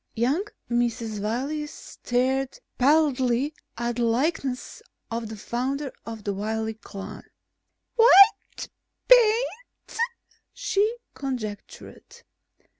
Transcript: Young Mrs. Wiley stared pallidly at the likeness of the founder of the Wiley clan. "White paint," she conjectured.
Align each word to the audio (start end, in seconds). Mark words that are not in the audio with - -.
Young 0.15 0.41
Mrs. 0.67 1.21
Wiley 1.21 1.67
stared 1.67 2.57
pallidly 2.79 3.53
at 3.77 3.97
the 3.97 4.03
likeness 4.03 4.81
of 5.11 5.29
the 5.29 5.37
founder 5.37 5.93
of 6.07 6.23
the 6.23 6.33
Wiley 6.33 6.73
clan. 6.73 7.21
"White 7.97 8.69
paint," 9.07 9.99
she 10.53 10.95
conjectured. 11.13 12.23